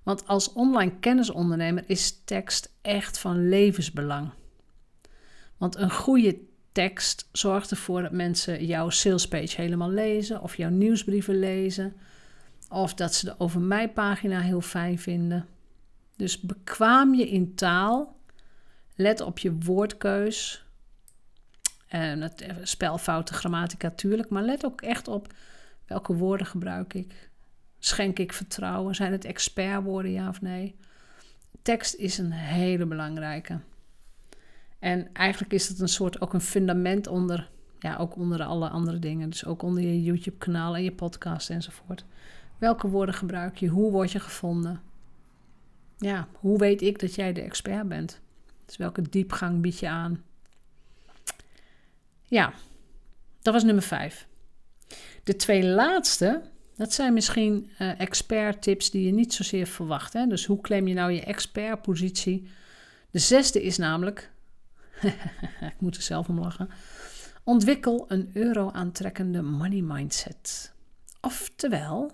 Want 0.04 0.28
als 0.28 0.54
online 0.54 1.00
kennisondernemer 1.00 1.84
is 1.88 2.22
tekst 2.26 2.74
echt 2.82 3.18
van 3.18 3.50
levensbelang. 3.50 4.32
Want 5.58 5.76
een 5.76 5.92
goede 5.92 6.40
tekst 6.76 7.30
zorgt 7.32 7.72
ervoor 7.72 8.02
dat 8.02 8.12
mensen 8.12 8.66
jouw 8.66 8.90
salespage 8.90 9.62
helemaal 9.62 9.90
lezen, 9.90 10.42
of 10.42 10.58
jouw 10.58 10.70
nieuwsbrieven 10.70 11.40
lezen, 11.40 11.94
of 12.70 12.94
dat 12.94 13.14
ze 13.14 13.26
de 13.26 13.36
Over 13.38 13.62
Mij 13.62 13.90
pagina 13.90 14.40
heel 14.40 14.62
fijn 14.62 15.00
vinden. 15.00 15.46
Dus 16.16 16.42
bekwaam 16.42 17.14
je 17.14 17.30
in 17.30 17.56
taal, 17.56 18.20
let 18.96 19.22
op 19.22 19.40
je 19.40 19.54
woordkeus, 19.54 20.66
en 21.88 22.22
het 22.22 22.42
eh, 22.42 22.56
spelfouten, 22.64 23.36
grammatica 23.36 23.88
natuurlijk, 23.88 24.30
maar 24.30 24.44
let 24.44 24.66
ook 24.66 24.82
echt 24.82 25.08
op 25.08 25.34
welke 25.86 26.14
woorden 26.14 26.48
gebruik 26.48 26.94
ik. 26.94 27.30
Schenk 27.80 28.20
ik 28.20 28.34
vertrouwen? 28.34 28.96
Zijn 28.96 29.12
het 29.12 29.26
expertwoorden, 29.26 30.12
ja 30.12 30.30
of 30.30 30.42
nee? 30.42 30.76
Tekst 31.62 31.94
is 31.94 32.18
een 32.18 32.32
hele 32.32 32.86
belangrijke. 32.86 33.60
En 34.80 35.14
eigenlijk 35.14 35.54
is 35.54 35.68
het 35.68 35.80
een 35.80 35.88
soort 35.88 36.22
ook 36.22 36.34
een 36.34 36.42
fundament 36.42 37.08
onder, 37.08 37.50
ja, 37.80 37.96
ook 37.98 38.16
onder 38.16 38.44
alle 38.44 38.70
andere 38.70 39.00
dingen. 39.00 39.30
Dus 39.30 39.46
ook 39.46 39.62
onder 39.62 39.84
je 39.84 40.04
YouTube-kanaal 40.04 40.76
en 40.76 40.84
je 40.84 40.92
podcast 40.92 41.50
enzovoort. 41.50 42.06
Welke 42.58 42.88
woorden 42.88 43.16
gebruik 43.16 43.58
je? 43.58 43.68
Hoe 43.68 43.92
word 43.92 44.12
je 44.12 44.20
gevonden? 44.20 44.82
Ja, 45.98 46.28
hoe 46.34 46.58
weet 46.58 46.82
ik 46.82 47.00
dat 47.00 47.16
jij 47.16 47.34
de 47.34 47.42
expert 47.42 47.88
bent? 47.88 48.22
Dus 48.66 48.78
welke 48.78 49.02
diepgang 49.02 49.62
bied 49.62 49.80
je 49.80 49.90
aan? 49.90 50.24
Ja, 52.28 52.54
dat 53.42 53.54
was 53.54 53.64
nummer 53.64 53.84
vijf. 53.84 54.28
De 55.24 55.36
twee 55.36 55.66
laatste, 55.66 56.42
dat 56.76 56.94
zijn 56.94 57.14
misschien 57.14 57.70
uh, 57.80 58.00
expert 58.00 58.62
tips 58.62 58.92
die 58.92 59.06
je 59.06 59.12
niet 59.12 59.34
zozeer 59.34 59.68
verwacht. 59.68 60.14
Hè? 60.14 60.28
Dus 60.28 60.46
hoe 60.46 60.62
claim 60.62 60.88
je 60.88 60.94
nou 60.94 61.12
je 61.12 61.22
expertpositie? 61.22 62.48
De 63.12 63.20
zesde 63.20 63.64
is 63.64 63.78
namelijk, 63.78 64.32
ik 65.72 65.80
moet 65.80 65.96
er 65.96 66.02
zelf 66.02 66.30
om 66.30 66.40
lachen, 66.40 66.70
ontwikkel 67.44 68.06
een 68.08 68.30
euro 68.34 68.72
aantrekkende 68.72 69.42
money 69.42 69.82
mindset. 69.82 70.74
Oftewel, 71.22 72.12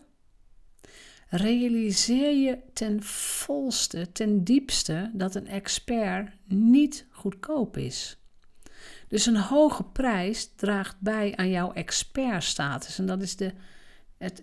realiseer 1.29 2.35
je 2.35 2.57
ten 2.73 3.03
volste, 3.03 4.11
ten 4.11 4.43
diepste 4.43 5.11
dat 5.13 5.35
een 5.35 5.47
expert 5.47 6.31
niet 6.45 7.05
goedkoop 7.11 7.77
is. 7.77 8.17
Dus 9.07 9.25
een 9.25 9.37
hoge 9.37 9.83
prijs 9.83 10.51
draagt 10.55 10.99
bij 10.99 11.35
aan 11.35 11.49
jouw 11.49 11.73
expertstatus. 11.73 12.99
En 12.99 13.05
dat 13.05 13.21
is 13.21 13.35
de, 13.35 13.53
het, 14.17 14.41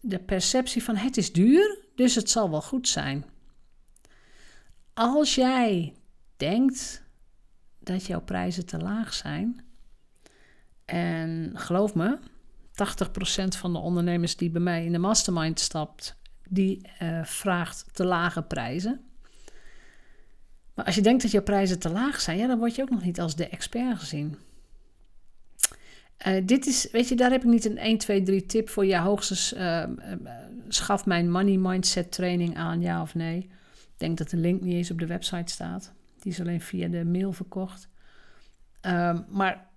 de 0.00 0.18
perceptie 0.18 0.82
van 0.82 0.96
het 0.96 1.16
is 1.16 1.32
duur, 1.32 1.78
dus 1.94 2.14
het 2.14 2.30
zal 2.30 2.50
wel 2.50 2.62
goed 2.62 2.88
zijn. 2.88 3.24
Als 4.94 5.34
jij 5.34 5.94
denkt 6.36 7.02
dat 7.86 8.06
jouw 8.06 8.20
prijzen 8.20 8.66
te 8.66 8.78
laag 8.78 9.12
zijn, 9.12 9.64
en 10.84 11.52
geloof 11.54 11.94
me, 11.94 12.18
80% 12.18 13.58
van 13.58 13.72
de 13.72 13.78
ondernemers 13.78 14.36
die 14.36 14.50
bij 14.50 14.60
mij 14.60 14.84
in 14.84 14.92
de 14.92 14.98
mastermind 14.98 15.60
stapt, 15.60 16.16
die 16.48 16.90
uh, 17.02 17.24
vraagt 17.24 17.84
te 17.92 18.04
lage 18.04 18.42
prijzen. 18.42 19.00
Maar 20.74 20.84
als 20.84 20.94
je 20.94 21.02
denkt 21.02 21.22
dat 21.22 21.30
je 21.30 21.42
prijzen 21.42 21.78
te 21.78 21.90
laag 21.90 22.20
zijn, 22.20 22.38
ja, 22.38 22.46
dan 22.46 22.58
word 22.58 22.74
je 22.74 22.82
ook 22.82 22.90
nog 22.90 23.02
niet 23.02 23.20
als 23.20 23.36
de 23.36 23.48
expert 23.48 23.98
gezien. 23.98 24.36
Uh, 26.26 26.46
dit 26.46 26.66
is, 26.66 26.90
weet 26.90 27.08
je, 27.08 27.16
daar 27.16 27.30
heb 27.30 27.44
ik 27.44 27.50
niet 27.50 27.64
een 27.64 27.78
1, 27.78 27.98
2, 27.98 28.22
3 28.22 28.46
tip 28.46 28.68
voor. 28.68 28.86
Ja, 28.86 29.02
hoogstens 29.02 29.52
uh, 29.52 29.84
schaf 30.68 31.06
mijn 31.06 31.30
money 31.30 31.56
mindset 31.56 32.12
training 32.12 32.56
aan, 32.56 32.80
ja 32.80 33.02
of 33.02 33.14
nee. 33.14 33.38
Ik 33.38 34.02
denk 34.02 34.18
dat 34.18 34.30
de 34.30 34.36
link 34.36 34.60
niet 34.60 34.74
eens 34.74 34.90
op 34.90 34.98
de 34.98 35.06
website 35.06 35.52
staat. 35.52 35.94
Die 36.26 36.34
is 36.34 36.40
alleen 36.40 36.60
via 36.60 36.88
de 36.88 37.04
mail 37.04 37.32
verkocht. 37.32 37.88
Uh, 38.82 39.18
maar 39.28 39.68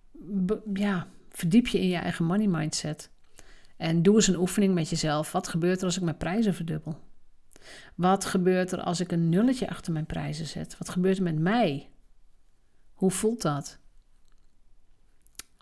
ja, 0.74 1.08
verdiep 1.30 1.68
je 1.68 1.80
in 1.80 1.88
je 1.88 1.98
eigen 1.98 2.26
money 2.26 2.48
mindset. 2.48 3.10
En 3.78 4.04
doe 4.04 4.16
eens 4.16 4.28
een 4.28 4.40
oefening 4.40 4.74
met 4.74 4.90
jezelf. 4.90 5.32
Wat 5.32 5.48
gebeurt 5.48 5.80
er 5.80 5.86
als 5.86 5.98
ik 5.98 6.04
mijn 6.04 6.18
prijzen 6.18 6.54
verdubbel? 6.54 7.00
Wat 7.96 8.26
gebeurt 8.26 8.72
er 8.72 8.82
als 8.82 9.00
ik 9.00 9.12
een 9.12 9.30
nulletje 9.30 9.70
achter 9.70 9.94
mijn 9.94 10.06
prijzen 10.06 10.46
zet? 10.46 10.78
Wat 10.78 10.90
gebeurt 10.90 11.18
er 11.18 11.24
met 11.24 11.40
mij? 11.40 11.90
Hoe 12.94 13.12
voelt 13.12 13.42
dat? 13.42 13.80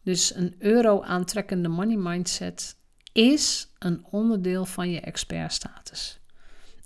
Dus 0.04 0.36
een 0.36 0.56
euro 0.60 1.02
aantrekkende 1.02 1.68
money 1.68 1.98
mindset 1.98 2.78
is 3.12 3.72
een 3.80 4.06
onderdeel 4.06 4.66
van 4.66 4.90
je 4.90 5.02
expertstatus. 5.02 6.20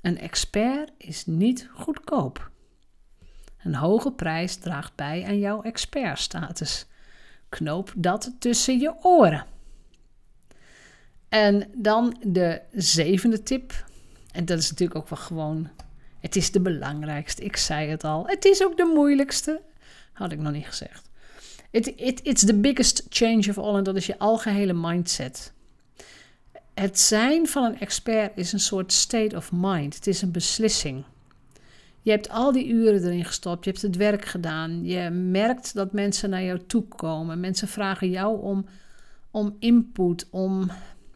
Een 0.02 0.18
expert 0.18 0.92
is 0.98 1.26
niet 1.26 1.70
goedkoop. 1.74 2.52
Een 3.64 3.76
hoge 3.76 4.12
prijs 4.12 4.56
draagt 4.56 4.96
bij 4.96 5.26
aan 5.26 5.40
jouw 5.40 5.62
expertstatus. 5.62 6.86
Knoop 7.50 7.94
dat 7.96 8.32
tussen 8.40 8.80
je 8.80 8.94
oren. 9.02 9.46
En 11.30 11.72
dan 11.76 12.18
de 12.24 12.62
zevende 12.72 13.44
tip 13.44 13.90
en 14.32 14.46
dat 14.46 14.58
is 14.58 14.70
natuurlijk 14.70 15.00
ook 15.00 15.10
wel 15.10 15.20
gewoon. 15.20 15.70
Het 16.20 16.36
is 16.36 16.52
de 16.52 16.60
belangrijkste. 16.60 17.44
Ik 17.44 17.58
zei 17.58 17.90
het 17.90 18.04
al. 18.04 18.28
Het 18.28 18.46
is 18.46 18.64
ook 18.64 18.78
de 18.78 18.92
moeilijkste. 18.96 19.62
Had 20.14 20.32
ik 20.32 20.40
nog 20.40 20.52
niet 20.52 20.66
gezegd. 20.66 21.10
It, 21.70 21.88
it, 21.88 22.20
it's 22.24 22.46
the 22.46 22.56
biggest 22.56 23.06
change 23.10 23.50
of 23.50 23.58
all. 23.58 23.76
En 23.76 23.84
dat 23.84 23.96
is 23.96 24.06
je 24.06 24.20
algehele 24.20 24.74
mindset. 24.74 25.54
Het 26.74 27.00
zijn 27.00 27.48
van 27.48 27.64
een 27.64 27.80
expert 27.80 28.38
is 28.38 28.54
een 28.54 28.60
soort 28.60 28.94
state 28.94 29.36
of 29.36 29.52
mind. 29.52 29.96
Het 29.96 30.08
is 30.08 30.22
een 30.22 30.32
beslissing. 30.32 31.04
Je 32.02 32.12
hebt 32.12 32.30
al 32.30 32.52
die 32.52 32.68
uren 32.68 33.04
erin 33.04 33.26
gestopt. 33.26 33.66
Je 33.66 33.70
hebt 33.72 33.82
het 33.82 33.96
werk 33.96 34.26
gedaan. 34.26 34.84
Je 34.86 35.10
merkt 35.10 35.74
dat 35.74 35.94
mensen 35.94 36.30
naar 36.30 36.44
jou 36.44 36.66
toe 36.66 36.88
komen. 36.88 37.40
Mensen 37.40 37.68
vragen 37.68 38.10
jou 38.10 38.42
om, 38.42 38.66
om 39.32 39.56
input. 39.60 40.28
Om, 40.30 40.72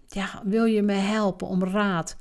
ja, 0.08 0.42
wil 0.44 0.65
je 0.65 0.82
me 0.82 0.94
helpen? 0.94 1.48
Om 1.48 1.63
raad. 1.63 2.18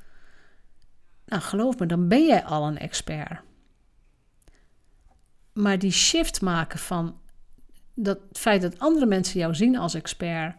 Nou, 1.27 1.43
geloof 1.43 1.79
me, 1.79 1.87
dan 1.87 2.09
ben 2.09 2.27
jij 2.27 2.45
al 2.45 2.67
een 2.67 2.79
expert. 2.79 3.41
Maar 5.53 5.79
die 5.79 5.93
shift 5.93 6.41
maken 6.41 6.79
van 6.79 7.19
dat 7.95 8.19
feit 8.33 8.63
dat 8.63 8.79
andere 8.79 9.07
mensen 9.07 9.41
jou 9.41 9.55
zien 9.55 9.77
als 9.77 9.95
expert 9.95 10.57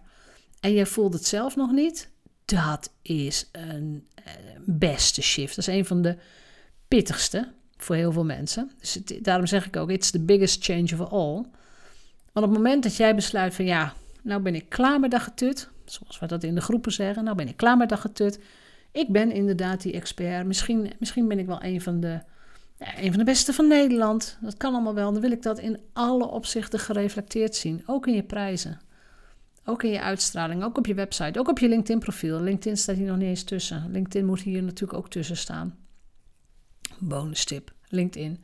en 0.60 0.74
je 0.74 0.86
voelt 0.86 1.14
het 1.14 1.26
zelf 1.26 1.56
nog 1.56 1.72
niet, 1.72 2.10
dat 2.46 2.94
is 3.02 3.50
een 3.52 4.08
eh, 4.16 4.34
beste 4.66 5.22
shift. 5.22 5.56
Dat 5.56 5.68
is 5.68 5.74
een 5.74 5.86
van 5.86 6.02
de 6.02 6.18
pittigste 6.88 7.54
voor 7.78 7.96
heel 7.96 8.12
veel 8.12 8.26
mensen. 8.26 8.72
Dus 8.80 9.00
daarom 9.22 9.46
zeg 9.46 9.66
ik 9.66 9.76
ook, 9.76 9.90
it's 9.90 10.12
the 10.12 10.20
biggest 10.20 10.64
change 10.64 10.90
of 10.94 11.12
all. 11.12 11.46
Want 12.32 12.48
op 12.48 12.54
het 12.54 12.62
moment 12.62 12.84
dat 12.84 12.96
jij 12.96 13.16
besluit 13.16 13.56
van 13.56 13.66
ja, 13.66 13.94
nou 14.22 14.42
ben 14.42 14.56
ik 14.56 14.70
klaar 14.70 15.00
met 15.00 15.12
dat 15.12 15.22
getut, 15.22 15.70
zoals 15.86 16.20
we 16.20 16.26
dat 16.26 16.44
in 16.44 16.56
de 16.56 16.62
groepen 16.62 16.92
zeggen, 16.92 17.24
nou 17.24 17.36
ben 17.36 17.48
ik 17.48 17.58
klaar 17.58 17.78
met 17.78 17.90
dat 17.90 18.00
getut, 18.00 18.40
ik 18.96 19.12
ben 19.12 19.32
inderdaad 19.32 19.82
die 19.82 19.94
expert. 19.94 20.46
Misschien, 20.46 20.92
misschien 21.00 21.28
ben 21.28 21.40
ik 21.40 21.46
wel 21.46 21.64
een 21.64 21.82
van, 21.82 22.00
de, 22.00 22.20
ja, 22.78 23.00
een 23.00 23.10
van 23.10 23.18
de 23.18 23.24
beste 23.24 23.54
van 23.54 23.68
Nederland. 23.68 24.38
Dat 24.42 24.58
kan 24.58 24.74
allemaal 24.74 24.94
wel. 24.94 25.12
Dan 25.12 25.22
wil 25.22 25.32
ik 25.32 25.42
dat 25.42 25.60
in 25.60 25.80
alle 25.94 26.28
opzichten 26.28 26.80
gereflecteerd 26.80 27.56
zien. 27.56 27.84
Ook 27.86 28.08
in 28.08 28.14
je 28.14 28.24
prijzen. 28.24 28.80
Ook 29.66 29.84
in 29.84 29.92
je 29.92 30.02
uitstraling, 30.02 30.64
ook 30.64 30.78
op 30.78 30.86
je 30.86 30.94
website, 30.94 31.40
ook 31.40 31.50
op 31.50 31.60
je 31.60 31.68
LinkedIn-profiel. 31.68 32.42
LinkedIn 32.42 32.78
staat 32.78 32.96
hier 32.96 33.08
nog 33.08 33.18
niet 33.18 33.28
eens 33.28 33.44
tussen. 33.44 33.92
LinkedIn 33.92 34.26
moet 34.26 34.42
hier 34.42 34.64
natuurlijk 34.64 35.00
ook 35.00 35.10
tussen 35.10 35.38
staan. 35.38 35.76
Bonus 37.00 37.46
tip, 37.46 37.74
LinkedIn. 37.90 38.44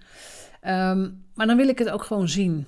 Ehm, 0.62 1.10
maar 1.34 1.48
dan 1.48 1.58
wil 1.58 1.68
ik 1.68 1.80
het 1.80 1.90
ook 1.90 2.04
gewoon 2.04 2.30
zien. 2.30 2.68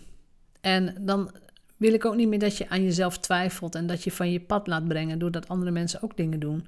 En 0.61 0.95
dan 0.99 1.31
wil 1.77 1.93
ik 1.93 2.05
ook 2.05 2.15
niet 2.15 2.27
meer 2.27 2.39
dat 2.39 2.57
je 2.57 2.69
aan 2.69 2.83
jezelf 2.83 3.17
twijfelt 3.17 3.75
en 3.75 3.87
dat 3.87 4.03
je 4.03 4.11
van 4.11 4.31
je 4.31 4.41
pad 4.41 4.67
laat 4.67 4.87
brengen 4.87 5.19
doordat 5.19 5.47
andere 5.47 5.71
mensen 5.71 6.01
ook 6.01 6.17
dingen 6.17 6.39
doen. 6.39 6.67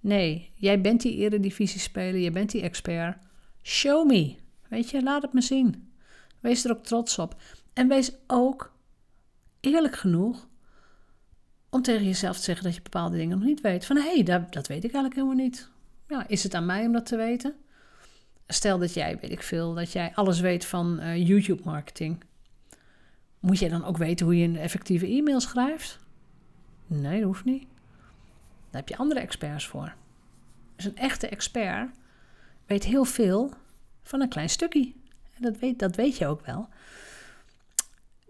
Nee, 0.00 0.50
jij 0.54 0.80
bent 0.80 1.00
die 1.00 1.16
eredivisie-speler, 1.16 2.20
je 2.20 2.30
bent 2.30 2.50
die 2.50 2.62
expert. 2.62 3.16
Show 3.62 4.06
me. 4.06 4.36
Weet 4.68 4.90
je, 4.90 5.02
laat 5.02 5.22
het 5.22 5.32
me 5.32 5.40
zien. 5.40 5.92
Wees 6.40 6.64
er 6.64 6.70
ook 6.70 6.84
trots 6.84 7.18
op. 7.18 7.36
En 7.72 7.88
wees 7.88 8.12
ook 8.26 8.72
eerlijk 9.60 9.96
genoeg 9.96 10.48
om 11.70 11.82
tegen 11.82 12.04
jezelf 12.04 12.36
te 12.36 12.42
zeggen 12.42 12.64
dat 12.64 12.74
je 12.74 12.82
bepaalde 12.82 13.16
dingen 13.16 13.38
nog 13.38 13.46
niet 13.46 13.60
weet. 13.60 13.86
Van 13.86 13.96
hé, 13.96 14.12
hey, 14.12 14.22
dat, 14.22 14.52
dat 14.52 14.66
weet 14.66 14.84
ik 14.84 14.92
eigenlijk 14.92 15.14
helemaal 15.14 15.44
niet. 15.44 15.68
Ja, 16.08 16.28
is 16.28 16.42
het 16.42 16.54
aan 16.54 16.66
mij 16.66 16.86
om 16.86 16.92
dat 16.92 17.06
te 17.06 17.16
weten? 17.16 17.54
Stel 18.46 18.78
dat 18.78 18.94
jij, 18.94 19.18
weet 19.20 19.30
ik 19.30 19.42
veel, 19.42 19.74
dat 19.74 19.92
jij 19.92 20.12
alles 20.14 20.40
weet 20.40 20.64
van 20.64 21.00
uh, 21.00 21.28
YouTube-marketing. 21.28 22.24
Moet 23.40 23.58
jij 23.58 23.68
dan 23.68 23.84
ook 23.84 23.96
weten 23.96 24.26
hoe 24.26 24.38
je 24.38 24.44
een 24.44 24.56
effectieve 24.56 25.06
e-mail 25.06 25.40
schrijft? 25.40 25.98
Nee, 26.86 27.18
dat 27.18 27.26
hoeft 27.26 27.44
niet. 27.44 27.66
Daar 28.70 28.80
heb 28.80 28.88
je 28.88 28.96
andere 28.96 29.20
experts 29.20 29.66
voor. 29.66 29.94
Dus 30.76 30.84
een 30.84 30.96
echte 30.96 31.28
expert 31.28 31.90
weet 32.66 32.84
heel 32.84 33.04
veel 33.04 33.50
van 34.02 34.20
een 34.20 34.28
klein 34.28 34.48
stukje. 34.48 34.92
En 35.34 35.42
dat 35.42 35.58
weet, 35.58 35.78
dat 35.78 35.96
weet 35.96 36.16
je 36.16 36.26
ook 36.26 36.46
wel. 36.46 36.68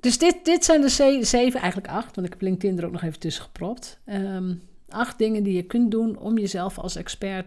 Dus 0.00 0.18
dit, 0.18 0.44
dit 0.44 0.64
zijn 0.64 0.80
de 0.80 0.88
zeven, 1.24 1.60
eigenlijk 1.60 1.92
acht, 1.92 2.14
want 2.14 2.26
ik 2.26 2.32
heb 2.32 2.42
LinkedIn 2.42 2.78
er 2.78 2.86
ook 2.86 2.92
nog 2.92 3.02
even 3.02 3.18
tussen 3.18 3.42
gepropt. 3.42 3.98
Um, 4.06 4.62
acht 4.88 5.18
dingen 5.18 5.42
die 5.42 5.54
je 5.54 5.62
kunt 5.62 5.90
doen 5.90 6.18
om 6.18 6.38
jezelf 6.38 6.78
als 6.78 6.96
expert 6.96 7.46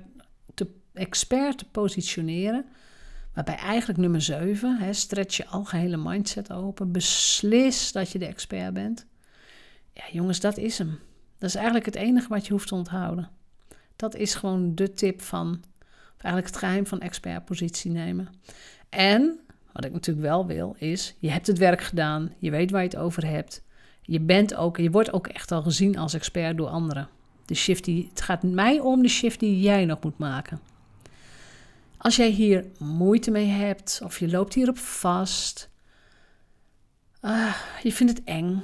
te, 0.54 0.68
expert 0.96 1.58
te 1.58 1.66
positioneren. 1.66 2.66
Waarbij 3.34 3.56
eigenlijk 3.56 4.00
nummer 4.00 4.22
7, 4.22 4.78
hè, 4.78 4.94
stretch 4.94 5.38
je 5.38 5.46
algehele 5.46 5.98
mindset 5.98 6.52
open. 6.52 6.92
Beslis 6.92 7.92
dat 7.92 8.12
je 8.12 8.20
de 8.20 8.26
expert 8.26 8.74
bent. 8.74 9.06
Ja, 9.94 10.04
jongens, 10.12 10.40
dat 10.40 10.58
is 10.58 10.78
hem. 10.78 11.00
Dat 11.38 11.50
is 11.50 11.56
eigenlijk 11.56 11.86
het 11.86 11.96
enige 11.96 12.28
wat 12.28 12.46
je 12.46 12.52
hoeft 12.52 12.68
te 12.68 12.76
onthouden. 12.76 13.30
Dat 13.96 14.16
is 14.16 14.36
gewoon 14.36 14.76
de 14.76 14.94
tip 14.94 15.22
van, 15.22 15.64
of 16.16 16.24
eigenlijk 16.24 16.54
het 16.54 16.64
geheim 16.64 16.88
van 16.88 17.00
expertpositie 17.00 17.92
nemen. 17.92 18.30
En, 18.90 19.40
wat 19.72 19.86
ik 19.86 19.92
natuurlijk 19.92 20.28
wel 20.28 20.46
wil, 20.46 20.76
is, 20.78 21.16
je 21.20 21.30
hebt 21.30 21.48
het 21.48 21.58
werk 21.58 21.82
gedaan, 21.82 22.34
je 22.40 22.52
weet 22.52 22.72
waar 22.72 22.82
je 22.82 22.88
het 22.88 22.98
over 22.98 23.26
hebt. 23.26 23.64
Je 24.02 24.20
bent 24.20 24.56
ook, 24.56 24.78
je 24.78 24.92
wordt 24.92 25.14
ook 25.14 25.28
echt 25.28 25.52
al 25.52 25.62
gezien 25.62 25.98
als 25.98 26.14
expert 26.14 26.58
door 26.58 26.68
anderen. 26.68 27.10
De 27.46 27.56
shift 27.56 27.84
die, 27.84 28.08
het 28.10 28.22
gaat 28.22 28.44
mij 28.44 28.80
om 28.80 29.02
de 29.02 29.08
shift 29.08 29.40
die 29.40 29.60
jij 29.60 29.86
nog 29.86 30.04
moet 30.04 30.18
maken. 30.18 30.60
Als 32.06 32.16
jij 32.16 32.30
hier 32.30 32.66
moeite 32.80 33.32
mee 33.32 33.48
hebt 33.48 34.02
of 34.04 34.20
je 34.20 34.30
loopt 34.30 34.54
hierop 34.54 34.78
vast, 34.78 35.70
uh, 37.22 37.56
je 37.84 37.92
vindt 37.92 38.18
het 38.18 38.24
eng, 38.24 38.64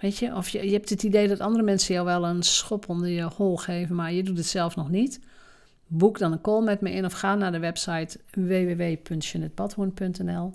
weet 0.00 0.18
je, 0.18 0.34
of 0.34 0.48
je, 0.48 0.66
je 0.66 0.72
hebt 0.72 0.90
het 0.90 1.02
idee 1.02 1.28
dat 1.28 1.40
andere 1.40 1.64
mensen 1.64 1.94
jou 1.94 2.06
wel 2.06 2.26
een 2.26 2.42
schop 2.42 2.88
onder 2.88 3.08
je 3.08 3.22
hol 3.22 3.56
geven, 3.56 3.96
maar 3.96 4.12
je 4.12 4.22
doet 4.22 4.36
het 4.36 4.46
zelf 4.46 4.76
nog 4.76 4.90
niet. 4.90 5.20
Boek 5.86 6.18
dan 6.18 6.32
een 6.32 6.40
call 6.40 6.62
met 6.62 6.80
me 6.80 6.90
in 6.90 7.04
of 7.04 7.12
ga 7.12 7.34
naar 7.34 7.52
de 7.52 7.58
website 7.58 8.20
www.jeanetbadhoorn.nl. 8.30 10.54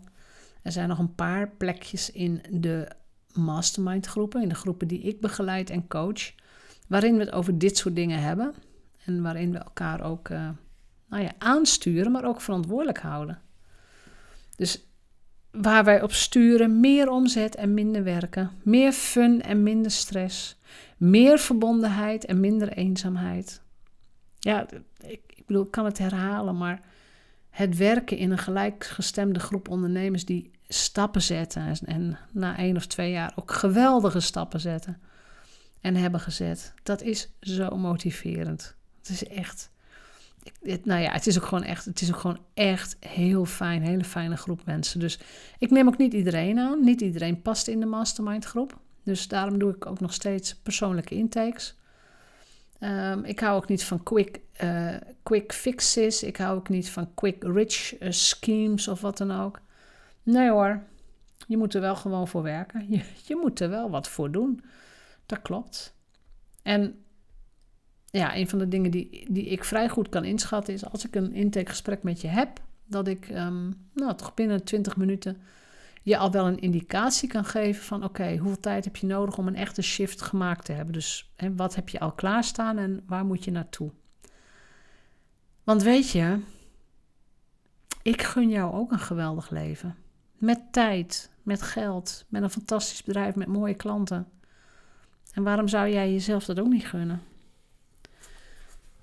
Er 0.61 0.71
zijn 0.71 0.89
nog 0.89 0.99
een 0.99 1.15
paar 1.15 1.49
plekjes 1.49 2.11
in 2.11 2.41
de 2.49 2.87
mastermind 3.33 4.05
groepen, 4.05 4.41
in 4.41 4.49
de 4.49 4.55
groepen 4.55 4.87
die 4.87 5.01
ik 5.01 5.21
begeleid 5.21 5.69
en 5.69 5.87
coach, 5.87 6.31
waarin 6.87 7.17
we 7.17 7.23
het 7.23 7.31
over 7.31 7.57
dit 7.57 7.77
soort 7.77 7.95
dingen 7.95 8.21
hebben 8.21 8.53
en 9.05 9.21
waarin 9.21 9.51
we 9.51 9.57
elkaar 9.57 10.03
ook 10.03 10.29
uh, 10.29 10.49
nou 11.11 11.23
ja, 11.23 11.31
aansturen, 11.37 12.11
maar 12.11 12.25
ook 12.25 12.41
verantwoordelijk 12.41 12.99
houden. 12.99 13.41
Dus 14.55 14.85
waar 15.51 15.83
wij 15.83 16.01
op 16.01 16.11
sturen, 16.11 16.79
meer 16.79 17.09
omzet 17.09 17.55
en 17.55 17.73
minder 17.73 18.03
werken, 18.03 18.51
meer 18.63 18.91
fun 18.91 19.41
en 19.41 19.63
minder 19.63 19.91
stress, 19.91 20.59
meer 20.97 21.39
verbondenheid 21.39 22.25
en 22.25 22.39
minder 22.39 22.71
eenzaamheid. 22.71 23.61
Ja, 24.39 24.67
ik, 24.99 25.21
ik 25.27 25.45
bedoel, 25.45 25.63
ik 25.63 25.71
kan 25.71 25.85
het 25.85 25.97
herhalen, 25.97 26.57
maar 26.57 26.81
het 27.49 27.77
werken 27.77 28.17
in 28.17 28.31
een 28.31 28.37
gelijkgestemde 28.37 29.39
groep 29.39 29.69
ondernemers 29.69 30.25
die 30.25 30.51
stappen 30.67 31.21
zetten 31.21 31.61
en, 31.61 31.77
en 31.85 32.17
na 32.31 32.57
één 32.57 32.75
of 32.75 32.85
twee 32.85 33.11
jaar 33.11 33.33
ook 33.35 33.51
geweldige 33.51 34.19
stappen 34.19 34.59
zetten 34.59 35.01
en 35.81 35.95
hebben 35.95 36.19
gezet, 36.19 36.73
dat 36.83 37.01
is 37.01 37.29
zo 37.39 37.77
motiverend. 37.77 38.75
Het 38.97 39.09
is 39.09 39.27
echt 39.27 39.70
het, 40.61 40.85
nou 40.85 41.01
ja, 41.01 41.11
het 41.11 41.27
is 41.27 41.37
ook 41.37 41.45
gewoon 41.45 41.63
echt, 41.63 41.85
het 41.85 42.01
is 42.01 42.13
ook 42.13 42.19
gewoon 42.19 42.39
echt 42.53 42.97
heel 42.99 43.45
fijn, 43.45 43.81
hele 43.81 44.03
fijne 44.03 44.37
groep 44.37 44.65
mensen. 44.65 44.99
Dus 44.99 45.19
ik 45.57 45.69
neem 45.69 45.87
ook 45.87 45.97
niet 45.97 46.13
iedereen 46.13 46.59
aan. 46.59 46.83
Niet 46.83 47.01
iedereen 47.01 47.41
past 47.41 47.67
in 47.67 47.79
de 47.79 47.85
mastermind 47.85 48.45
groep. 48.45 48.79
Dus 49.03 49.27
daarom 49.27 49.59
doe 49.59 49.75
ik 49.75 49.85
ook 49.85 49.99
nog 49.99 50.13
steeds 50.13 50.55
persoonlijke 50.55 51.15
intakes. 51.15 51.75
Um, 52.79 53.23
ik 53.23 53.39
hou 53.39 53.55
ook 53.55 53.67
niet 53.67 53.83
van 53.83 54.03
quick, 54.03 54.39
uh, 54.63 54.95
quick 55.23 55.53
fixes. 55.53 56.23
Ik 56.23 56.37
hou 56.37 56.57
ook 56.57 56.69
niet 56.69 56.89
van 56.89 57.13
quick 57.13 57.43
rich 57.43 58.01
uh, 58.01 58.11
schemes 58.11 58.87
of 58.87 59.01
wat 59.01 59.17
dan 59.17 59.31
ook. 59.31 59.61
Nee 60.23 60.49
hoor, 60.49 60.83
je 61.47 61.57
moet 61.57 61.73
er 61.73 61.81
wel 61.81 61.95
gewoon 61.95 62.27
voor 62.27 62.41
werken. 62.43 62.85
Je, 62.89 63.01
je 63.25 63.35
moet 63.35 63.59
er 63.59 63.69
wel 63.69 63.89
wat 63.89 64.07
voor 64.07 64.31
doen. 64.31 64.63
Dat 65.25 65.41
klopt. 65.41 65.95
En 66.61 67.03
ja, 68.11 68.35
een 68.35 68.49
van 68.49 68.59
de 68.59 68.67
dingen 68.67 68.91
die, 68.91 69.27
die 69.29 69.45
ik 69.45 69.63
vrij 69.63 69.89
goed 69.89 70.09
kan 70.09 70.23
inschatten 70.23 70.73
is 70.73 70.85
als 70.85 71.05
ik 71.05 71.15
een 71.15 71.33
intakegesprek 71.33 72.03
met 72.03 72.21
je 72.21 72.27
heb, 72.27 72.61
dat 72.85 73.07
ik 73.07 73.29
um, 73.29 73.89
nou, 73.93 74.15
toch 74.15 74.33
binnen 74.33 74.63
20 74.63 74.97
minuten 74.97 75.37
je 76.03 76.17
al 76.17 76.31
wel 76.31 76.47
een 76.47 76.59
indicatie 76.59 77.29
kan 77.29 77.45
geven 77.45 77.83
van 77.83 78.03
oké, 78.03 78.37
hoeveel 78.37 78.59
tijd 78.59 78.85
heb 78.85 78.95
je 78.95 79.07
nodig 79.07 79.37
om 79.37 79.47
een 79.47 79.55
echte 79.55 79.81
shift 79.81 80.21
gemaakt 80.21 80.65
te 80.65 80.71
hebben. 80.71 80.93
Dus 80.93 81.31
hè, 81.35 81.55
wat 81.55 81.75
heb 81.75 81.89
je 81.89 81.99
al 81.99 82.11
klaarstaan 82.11 82.77
en 82.77 83.03
waar 83.07 83.25
moet 83.25 83.43
je 83.43 83.51
naartoe? 83.51 83.91
Want 85.63 85.83
weet 85.83 86.09
je, 86.09 86.39
ik 88.01 88.21
gun 88.21 88.49
jou 88.49 88.73
ook 88.73 88.91
een 88.91 88.99
geweldig 88.99 89.49
leven. 89.49 89.95
Met 90.37 90.59
tijd, 90.71 91.31
met 91.43 91.61
geld, 91.61 92.25
met 92.29 92.43
een 92.43 92.49
fantastisch 92.49 93.03
bedrijf, 93.03 93.35
met 93.35 93.47
mooie 93.47 93.75
klanten. 93.75 94.27
En 95.33 95.43
waarom 95.43 95.67
zou 95.67 95.89
jij 95.89 96.11
jezelf 96.11 96.45
dat 96.45 96.59
ook 96.59 96.67
niet 96.67 96.87
gunnen? 96.87 97.21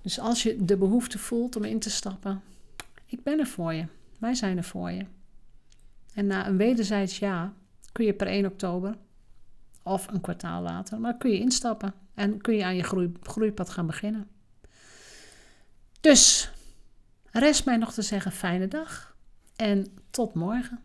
Dus 0.08 0.18
als 0.18 0.42
je 0.42 0.64
de 0.64 0.76
behoefte 0.76 1.18
voelt 1.18 1.56
om 1.56 1.64
in 1.64 1.78
te 1.78 1.90
stappen, 1.90 2.42
ik 3.06 3.22
ben 3.22 3.38
er 3.38 3.46
voor 3.46 3.72
je. 3.72 3.86
Wij 4.18 4.34
zijn 4.34 4.56
er 4.56 4.64
voor 4.64 4.90
je. 4.90 5.04
En 6.14 6.26
na 6.26 6.46
een 6.46 6.56
wederzijds 6.56 7.18
ja 7.18 7.52
kun 7.92 8.04
je 8.04 8.14
per 8.14 8.26
1 8.26 8.46
oktober 8.46 8.96
of 9.82 10.06
een 10.06 10.20
kwartaal 10.20 10.62
later, 10.62 11.00
maar 11.00 11.16
kun 11.16 11.30
je 11.30 11.38
instappen 11.38 11.94
en 12.14 12.40
kun 12.40 12.54
je 12.54 12.64
aan 12.64 12.76
je 12.76 12.82
groei, 12.82 13.12
groeipad 13.22 13.70
gaan 13.70 13.86
beginnen. 13.86 14.28
Dus 16.00 16.50
rest 17.30 17.64
mij 17.64 17.76
nog 17.76 17.92
te 17.92 18.02
zeggen 18.02 18.32
fijne 18.32 18.68
dag 18.68 19.16
en 19.56 19.86
tot 20.10 20.34
morgen. 20.34 20.82